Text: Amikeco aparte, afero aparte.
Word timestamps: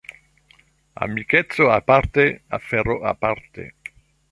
Amikeco 1.05 1.69
aparte, 1.79 2.23
afero 2.59 2.95
aparte. 3.13 3.63